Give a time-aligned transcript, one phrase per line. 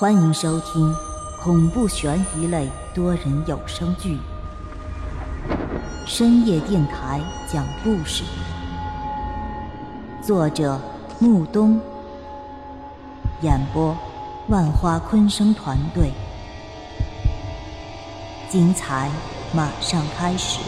[0.00, 0.94] 欢迎收听
[1.40, 4.16] 恐怖悬疑类多人有声剧
[6.06, 7.20] 《深夜电台
[7.52, 8.22] 讲故事》，
[10.24, 10.80] 作者
[11.18, 11.80] 木冬，
[13.42, 13.98] 演播
[14.48, 16.12] 万花昆声团队，
[18.48, 19.10] 精彩
[19.52, 20.60] 马上开始。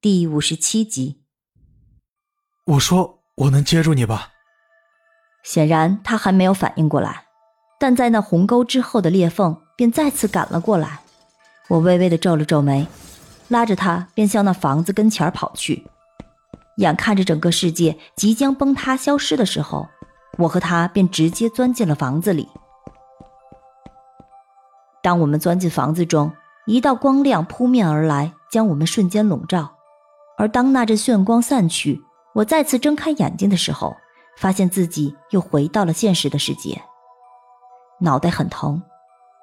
[0.00, 1.19] 第五十七集。
[2.64, 4.28] 我说我能接住你吧。
[5.42, 7.24] 显然他还没有反应过来，
[7.78, 11.00] 但在那鸿沟之后的裂缝便再次赶了过来。
[11.68, 12.86] 我微微的皱了皱眉，
[13.48, 15.86] 拉着他便向那房子跟前跑去。
[16.76, 19.88] 眼看着整个世界即将崩塌消失的时候，
[20.38, 22.48] 我和他便直接钻进了房子里。
[25.02, 26.30] 当我们钻进房子中，
[26.66, 29.70] 一道光亮扑面而来，将我们瞬间笼罩。
[30.36, 32.02] 而当那阵炫光散去，
[32.32, 33.96] 我再次睁开眼睛的时候，
[34.36, 36.80] 发现自己又回到了现实的世界。
[38.00, 38.80] 脑袋很疼，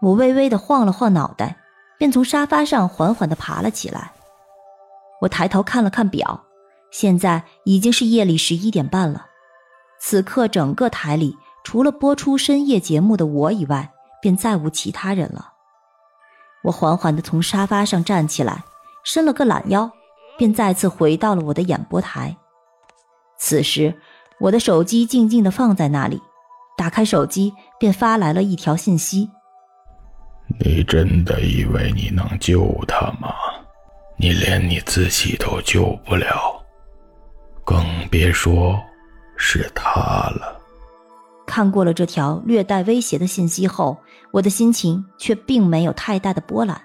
[0.00, 1.56] 我微微的晃了晃脑袋，
[1.98, 4.12] 便从沙发上缓缓的爬了起来。
[5.20, 6.42] 我抬头看了看表，
[6.90, 9.26] 现在已经是夜里十一点半了。
[10.00, 15.52] 此刻，整个台里除了播出深夜节目的我以外，便再无其他人了。
[16.64, 18.64] 我缓缓的从沙发上站起来，
[19.04, 19.90] 伸了个懒腰。
[20.38, 22.34] 便再次回到了我的演播台。
[23.40, 23.92] 此时，
[24.38, 26.20] 我的手机静静的放在那里。
[26.76, 29.28] 打开手机，便发来了一条信息
[30.60, 33.34] ：“你真的以为你能救他吗？
[34.16, 36.62] 你连你自己都救不了，
[37.64, 38.78] 更别说
[39.36, 40.58] 是他了。”
[41.46, 43.98] 看过了这条略带威胁的信息后，
[44.30, 46.80] 我的心情却并没有太大的波澜，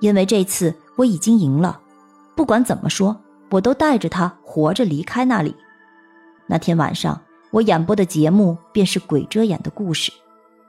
[0.00, 1.80] 因为这次我已经赢了。
[2.36, 3.16] 不管怎么说，
[3.50, 5.56] 我都带着他活着离开那里。
[6.46, 10.12] 那天晚上，我演播的节目便是《鬼遮眼》的故事。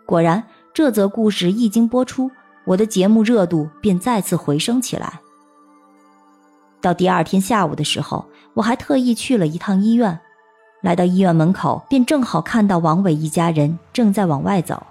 [0.06, 0.43] 果然，
[0.73, 2.32] 这则故事一经播出，
[2.65, 5.20] 我的节目热度便再次回升起来。
[6.82, 10.20] 到第二天下午的时候，我还特意去了一趟医院。
[10.82, 14.86] 来到医院门口，便正好看到王伟一家人正在往外走。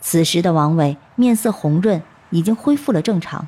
[0.00, 2.00] 此时的王伟面色红润，
[2.30, 3.46] 已经恢复了正常。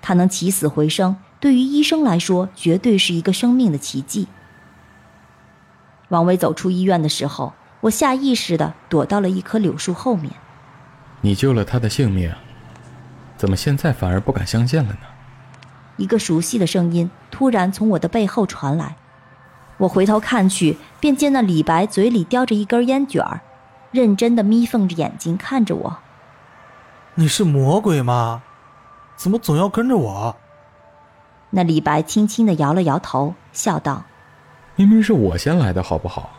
[0.00, 1.16] 他能起死回生。
[1.38, 4.26] 对于医生来说，绝对是一个生命的奇迹。
[6.14, 10.32] 王伟走出医院的时候，我下意识的躲到了一棵柳树后面。
[11.22, 12.32] 你救了他的性命，
[13.36, 15.00] 怎么现在反而不敢相见了呢？
[15.96, 18.94] 一个熟悉的声音突然从我的背后传来，
[19.78, 23.40] 我回头看去，便见那李白嘴里叼着一根烟卷儿，
[23.90, 25.98] 认真的眯缝着眼睛看着我。
[27.16, 28.44] 你是魔鬼吗？
[29.16, 30.36] 怎么总要跟着我？
[31.50, 34.04] 那李白轻轻的摇了摇头，笑道
[34.76, 36.30] ：“明明是我先来的，好不好？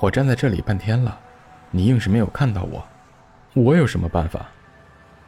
[0.00, 1.18] 我站在这里半天了，
[1.70, 2.84] 你硬是没有看到我，
[3.54, 4.46] 我有什么办法？”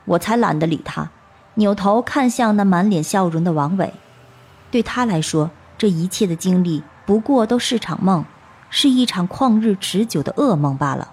[0.07, 1.11] 我才懒得理他，
[1.55, 3.95] 扭头看向那满脸笑容的王伟。
[4.71, 8.25] 对他来说，这一切的经历不过都是场梦，
[8.71, 11.13] 是一场旷日持久的噩梦罢了。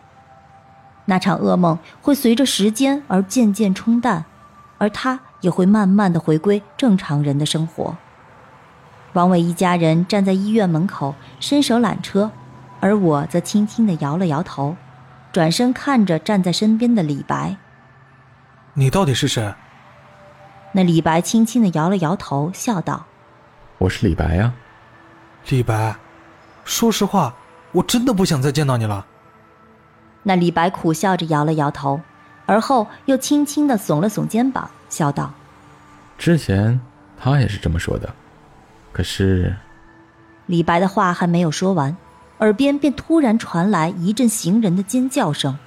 [1.05, 4.25] 那场噩梦会随着时间而渐渐冲淡，
[4.77, 5.19] 而他。
[5.43, 7.97] 也会慢慢的回归正常人的生活。
[9.13, 12.31] 王伟一家人站在医院门口，伸手揽车，
[12.79, 14.75] 而我则轻轻的摇了摇头，
[15.31, 17.55] 转身看着站在身边的李白
[18.73, 19.53] ：“你到底是谁？”
[20.73, 23.05] 那李白轻轻的摇了摇头，笑道
[23.77, 24.51] ：“我是李白呀。”
[25.49, 25.95] 李白，
[26.63, 27.35] 说实话，
[27.73, 29.05] 我真的不想再见到你了。
[30.23, 32.01] 那李白苦笑着摇了摇头，
[32.47, 34.67] 而后又轻轻的耸了耸肩膀。
[34.89, 35.31] 笑道
[36.17, 36.81] ：“之前
[37.15, 38.11] 他也是这么说的，
[38.93, 39.57] 可是……”
[40.47, 41.97] 李白的话还没有说完，
[42.39, 45.57] 耳边便突然传来一阵行人的尖叫声。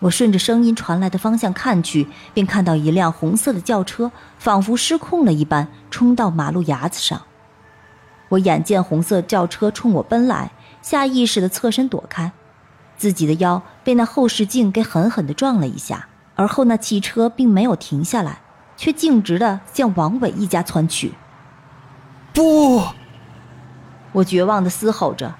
[0.00, 7.22] 我顺着声音传来的方向看去，便看到一辆红色的轿车仿佛失控了一般冲到马路牙子上。
[8.28, 10.52] 我眼见红色轿车冲我奔来，
[10.82, 12.32] 下意识的侧身躲开，
[12.98, 16.08] 自己的腰被那后视镜给狠狠的撞了一下。
[16.34, 18.40] 而后，那汽车并没有停下来，
[18.76, 21.12] 却径直的向王伟一家窜去。
[22.36, 22.82] 不！
[24.12, 25.34] 我绝望的嘶吼着，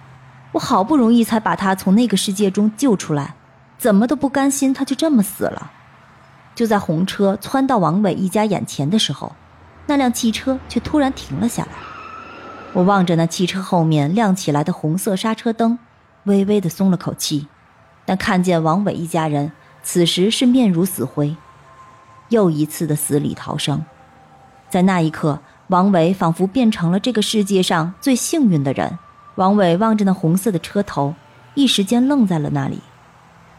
[0.53, 3.35] 我好不容易才把他从那个世界中救出来，
[3.77, 5.73] 怎么都不甘心他就这么死了。
[6.55, 9.37] 就在红车窜到王伟一家眼前的时候，
[9.85, 11.73] 那辆汽车却突然停了下来。
[12.73, 15.79] 我望着那汽车后面亮起来的红色刹车灯，
[16.25, 17.47] 微微的松了口气，
[18.07, 19.53] 但看见王伟一家人。
[19.83, 21.37] 此时是面如死灰，
[22.31, 23.85] 又一次的死里逃生。
[24.69, 28.99] 在那一刻，王伟仿佛变成了这个世界上最幸运的人。
[29.35, 31.15] 王伟望着那红色的车头，
[31.55, 32.81] 一时间愣在了那里。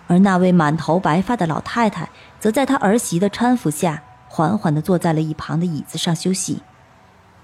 [0.08, 2.10] 而那位满头白发的老太太，
[2.40, 6.62] 则在她儿媳的搀扶下，缓缓地坐在了一旁的椅子上休息。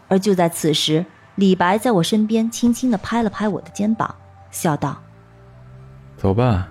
[0.08, 1.06] 而就在此时，
[1.36, 4.16] 李白在我身边轻轻地拍了拍我的肩膀，
[4.50, 4.98] 笑道
[6.16, 6.70] ：“走吧，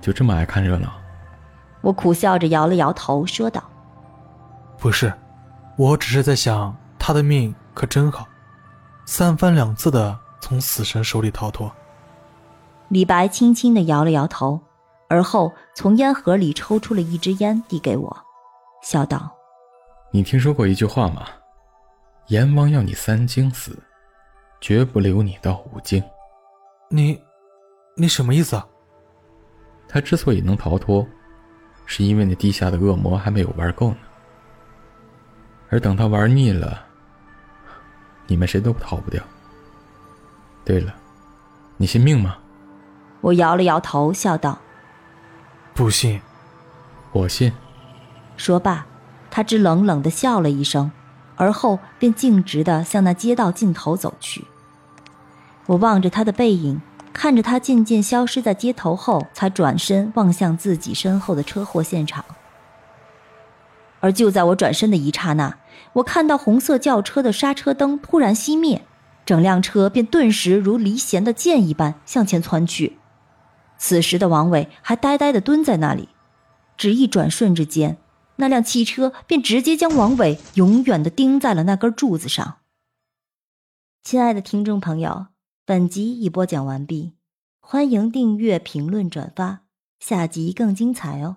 [0.00, 0.92] 就这么爱看热闹。”
[1.82, 3.62] 我苦笑着摇了摇头，说道
[4.78, 5.12] ：“不是，
[5.76, 6.74] 我只是在想，
[7.06, 8.26] 他的命可真好，
[9.04, 11.70] 三番两次的从死神手里逃脱。”
[12.88, 14.58] 李白轻轻的摇了摇头，
[15.06, 18.16] 而后从烟盒里抽出了一支烟，递给我，
[18.82, 19.30] 笑道
[20.12, 21.26] ：“你听说过一句话吗？
[22.28, 23.78] 阎王要你三更死，
[24.58, 26.02] 绝不留你到五更。
[26.88, 27.22] 你，
[27.98, 28.66] 你什么意思啊？
[29.86, 31.06] 他之所以能逃脱。”
[31.84, 33.98] 是因为那地下的恶魔还没有玩够呢，
[35.68, 36.82] 而等他玩腻了，
[38.26, 39.22] 你们谁都逃不掉。
[40.64, 40.94] 对了，
[41.76, 42.36] 你信命吗？
[43.20, 44.58] 我摇了摇头，笑道
[45.74, 46.20] ：“不信。”
[47.12, 47.52] 我信。
[48.36, 48.86] 说罢，
[49.30, 50.90] 他只冷冷的笑了一声，
[51.36, 54.44] 而后便径直的向那街道尽头走去。
[55.66, 56.80] 我望着他的背影。
[57.16, 62.24] 看着他渐渐消失在街头后，才转身望向自己身后的车祸现场。
[64.00, 65.56] 而就在我转身的一刹那，
[65.94, 68.84] 我看到红色轿车的刹车灯突然熄灭，
[69.24, 72.98] 整辆车便顿时如离弦的箭一般向前窜去。
[73.78, 76.08] 此时的王伟还呆呆地蹲在那里，
[76.76, 77.98] 只一转瞬之间，
[78.36, 82.56] 那辆汽车便直接将王伟永远地钉在了那根柱子上。
[84.02, 85.26] 亲爱的听众朋友。
[85.66, 87.14] 本集已播讲完毕，
[87.58, 89.60] 欢迎订阅、评论、转发，
[89.98, 91.36] 下集更精彩哦！